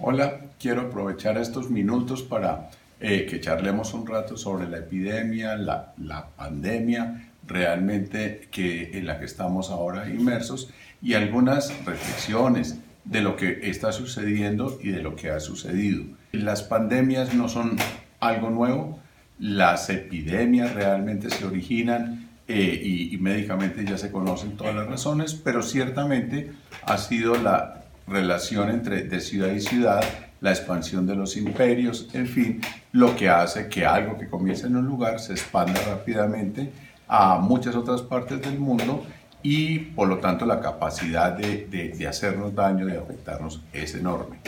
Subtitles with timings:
[0.00, 5.94] Hola, quiero aprovechar estos minutos para eh, que charlemos un rato sobre la epidemia, la,
[5.98, 10.68] la, pandemia realmente que, en la que estamos ahora inmersos
[11.00, 16.02] y algunas reflexiones de lo que está sucediendo y de lo que ha sucedido.
[16.32, 17.76] Las pandemias no son
[18.18, 18.98] algo nuevo,
[19.38, 25.34] las epidemias realmente se originan eh, y, y médicamente ya se conocen todas las razones,
[25.34, 26.50] pero ciertamente
[26.82, 30.02] ha sido la relación entre de ciudad y ciudad,
[30.40, 32.60] la expansión de los imperios, en fin,
[32.92, 36.70] lo que hace que algo que comienza en un lugar se expanda rápidamente
[37.08, 39.06] a muchas otras partes del mundo
[39.42, 44.38] y por lo tanto la capacidad de, de, de hacernos daño, de afectarnos es enorme.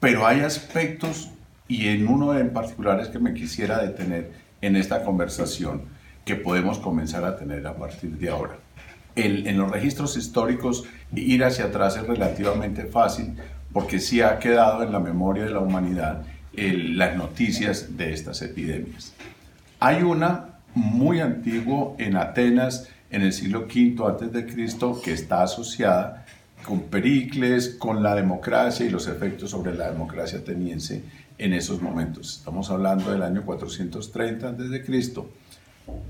[0.00, 1.30] Pero hay aspectos,
[1.68, 5.82] y en uno en particular es que me quisiera detener en esta conversación,
[6.24, 8.56] que podemos comenzar a tener a partir de ahora
[9.16, 10.84] en los registros históricos
[11.14, 13.34] ir hacia atrás es relativamente fácil
[13.72, 19.14] porque sí ha quedado en la memoria de la humanidad las noticias de estas epidemias.
[19.80, 25.42] Hay una muy antigua en Atenas en el siglo V antes de Cristo que está
[25.42, 26.24] asociada
[26.64, 31.02] con Pericles, con la democracia y los efectos sobre la democracia ateniense
[31.38, 32.38] en esos momentos.
[32.38, 35.30] Estamos hablando del año 430 antes de Cristo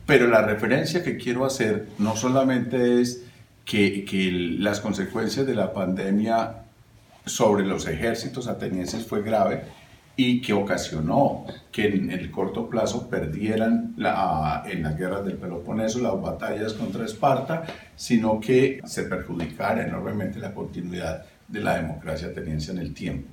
[0.07, 3.25] pero la referencia que quiero hacer no solamente es
[3.65, 6.63] que, que las consecuencias de la pandemia
[7.25, 9.63] sobre los ejércitos atenienses fue grave
[10.17, 16.01] y que ocasionó que en el corto plazo perdieran la, en las guerras del Peloponeso
[16.01, 17.65] las batallas contra Esparta,
[17.97, 23.29] sino que se perjudicara enormemente la continuidad de la democracia ateniense en el tiempo.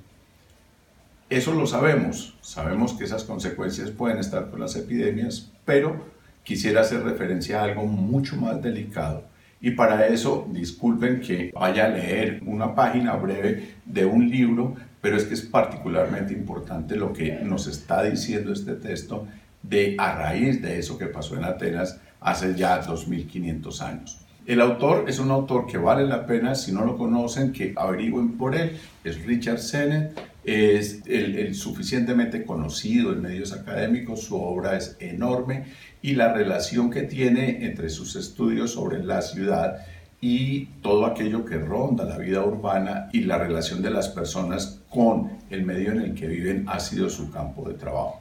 [1.28, 6.04] Eso lo sabemos, sabemos que esas consecuencias pueden estar con las epidemias, pero
[6.42, 9.24] quisiera hacer referencia a algo mucho más delicado.
[9.60, 15.16] Y para eso, disculpen que vaya a leer una página breve de un libro, pero
[15.16, 19.26] es que es particularmente importante lo que nos está diciendo este texto
[19.62, 24.18] de a raíz de eso que pasó en Atenas hace ya 2500 años.
[24.46, 28.38] El autor es un autor que vale la pena, si no lo conocen, que averigüen
[28.38, 28.78] por él.
[29.04, 35.64] Es Richard Sennett, es el, suficientemente conocido en medios académicos, su obra es enorme
[36.00, 39.84] y la relación que tiene entre sus estudios sobre la ciudad
[40.22, 45.30] y todo aquello que ronda la vida urbana y la relación de las personas con
[45.50, 48.20] el medio en el que viven ha sido su campo de trabajo.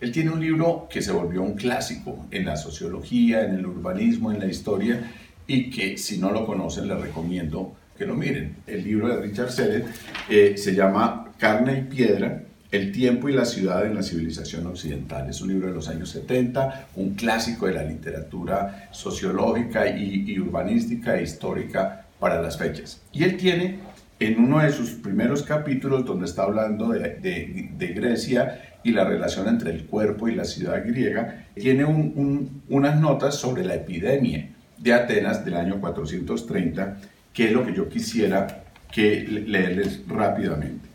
[0.00, 4.32] Él tiene un libro que se volvió un clásico en la sociología, en el urbanismo,
[4.32, 5.10] en la historia
[5.50, 8.58] y que si no lo conocen les recomiendo que lo miren.
[8.68, 9.84] El libro de Richard Sennett
[10.28, 15.28] eh, se llama Carne y Piedra, el tiempo y la ciudad en la civilización occidental.
[15.28, 21.18] Es un libro de los años 70, un clásico de la literatura sociológica y, urbanística
[21.18, 23.02] e histórica para las fechas.
[23.12, 23.80] Y él tiene
[24.20, 29.72] en uno de sus primeros capítulos, donde está hablando de, Grecia y la relación entre
[29.72, 34.48] el cuerpo y la ciudad griega, tiene unas notas sobre la epidemia
[34.80, 36.96] de Atenas del año 430,
[37.32, 40.88] que es lo que yo quisiera que leerles rápidamente.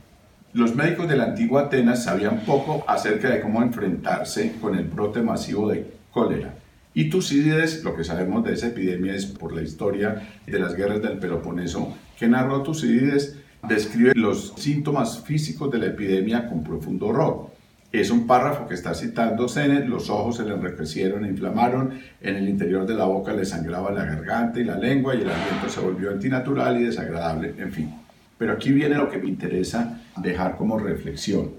[0.54, 5.22] Los médicos de la antigua Atenas sabían poco acerca de cómo enfrentarse con el brote
[5.22, 6.56] masivo de cólera.
[6.94, 11.02] Y Tucídides, lo que sabemos de esa epidemia es por la historia de las guerras
[11.02, 17.55] del Peloponeso que narró Tucídides, describe los síntomas físicos de la epidemia con profundo horror.
[17.92, 22.36] Es un párrafo que está citando Zenet, los ojos se le enriquecieron e inflamaron, en
[22.36, 25.70] el interior de la boca le sangraba la garganta y la lengua y el aliento
[25.70, 27.94] se volvió antinatural y desagradable, en fin.
[28.38, 31.52] Pero aquí viene lo que me interesa dejar como reflexión.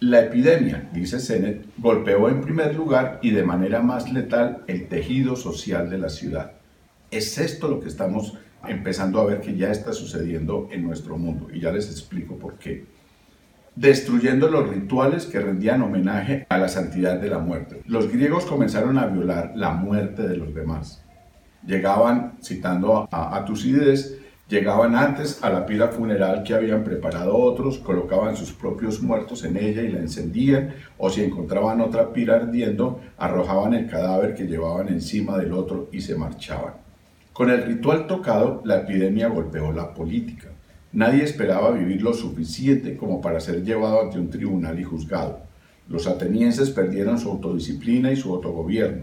[0.00, 5.36] La epidemia, dice Zenet, golpeó en primer lugar y de manera más letal el tejido
[5.36, 6.52] social de la ciudad.
[7.10, 8.36] Es esto lo que estamos
[8.66, 12.58] empezando a ver que ya está sucediendo en nuestro mundo y ya les explico por
[12.58, 12.95] qué
[13.76, 17.82] destruyendo los rituales que rendían homenaje a la santidad de la muerte.
[17.86, 21.04] Los griegos comenzaron a violar la muerte de los demás.
[21.66, 27.78] Llegaban, citando a, a Tucídides, llegaban antes a la pila funeral que habían preparado otros,
[27.78, 33.00] colocaban sus propios muertos en ella y la encendían, o si encontraban otra pila ardiendo,
[33.18, 36.74] arrojaban el cadáver que llevaban encima del otro y se marchaban.
[37.32, 40.48] Con el ritual tocado, la epidemia golpeó la política.
[40.96, 45.40] Nadie esperaba vivir lo suficiente como para ser llevado ante un tribunal y juzgado.
[45.90, 49.02] Los atenienses perdieron su autodisciplina y su autogobierno.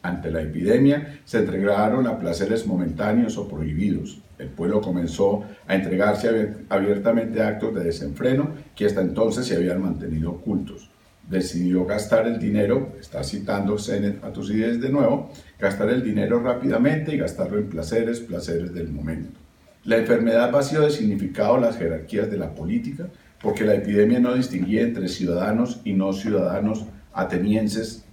[0.00, 4.22] Ante la epidemia se entregaron a placeres momentáneos o prohibidos.
[4.38, 9.82] El pueblo comenzó a entregarse abiertamente a actos de desenfreno que hasta entonces se habían
[9.82, 10.88] mantenido ocultos.
[11.28, 13.76] Decidió gastar el dinero, está citando
[14.22, 19.43] a Tucídides de nuevo, gastar el dinero rápidamente y gastarlo en placeres, placeres del momento.
[19.84, 23.08] La enfermedad vació de significado las jerarquías de la política,
[23.42, 28.04] porque la epidemia no distinguía entre ciudadanos y no ciudadanos atenienses,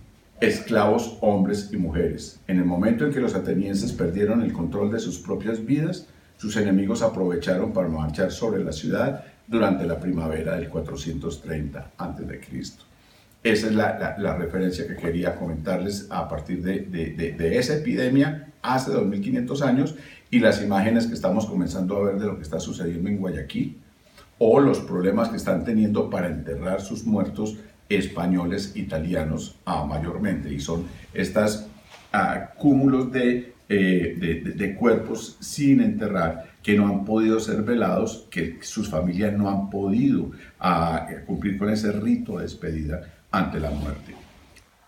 [0.42, 2.42] esclavos hombres y mujeres.
[2.48, 6.58] En el momento en que los atenienses perdieron el control de sus propias vidas, sus
[6.58, 12.42] enemigos aprovecharon para marchar sobre la ciudad durante la primavera del 430 a.C.
[13.44, 19.62] Esa es la, referencia que quería comentarles a partir de, de, esa epidemia hace 2500
[19.62, 19.96] años
[20.32, 23.78] y las imágenes que estamos comenzando a ver de lo que está sucediendo en Guayaquil
[24.40, 27.58] o los problemas que están teniendo para enterrar sus muertos
[27.90, 30.52] españoles, italianos ah, mayormente.
[30.52, 31.68] Y son estos
[32.14, 38.58] ah, cúmulos eh, de, de, cuerpos sin enterrar que no han podido ser velados, que
[38.62, 43.02] sus familias no han podido ah, cumplir con ese rito de despedida
[43.32, 44.16] ante la muerte.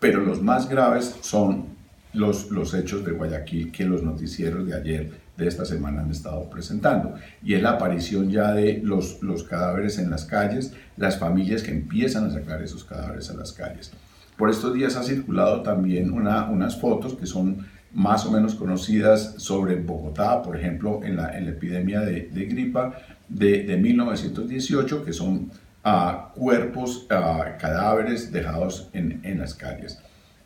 [0.00, 1.73] Pero los más graves son
[2.14, 6.48] los, los hechos de Guayaquil que los noticieros de ayer, de esta semana, han estado
[6.48, 7.14] presentando.
[7.42, 11.72] Y es la aparición ya de los, los cadáveres en las calles, las familias que
[11.72, 13.92] empiezan a sacar esos cadáveres a las calles.
[14.36, 19.34] Por estos días ha circulado también una, unas fotos que son más o menos conocidas
[19.38, 22.94] sobre Bogotá, por ejemplo, en la, en la epidemia de, de gripa
[23.28, 25.50] de, de 1918, que son
[25.84, 30.00] a cuerpos, a cadáveres dejados en, en las calles.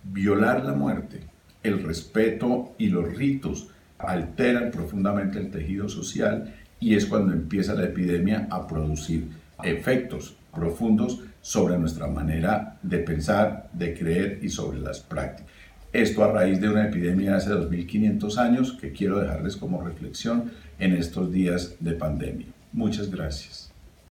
[0.05, 1.23] Violar la muerte,
[1.63, 3.69] el respeto y los ritos
[3.99, 9.29] alteran profundamente el tejido social y es cuando empieza la epidemia a producir
[9.63, 15.53] efectos profundos sobre nuestra manera de pensar, de creer y sobre las prácticas.
[15.93, 20.93] Esto a raíz de una epidemia hace 2500 años que quiero dejarles como reflexión en
[20.93, 22.47] estos días de pandemia.
[22.73, 23.68] Muchas gracias.